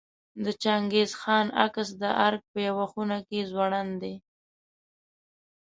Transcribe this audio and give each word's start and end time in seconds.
د 0.43 0.45
چنګیز 0.63 1.11
خان 1.21 1.47
عکس 1.65 1.89
د 2.01 2.03
ارګ 2.25 2.41
په 2.51 2.59
یوه 2.67 2.85
خونه 2.91 3.17
کې 3.27 3.39
ځوړند 3.51 3.93
دی. 4.03 4.15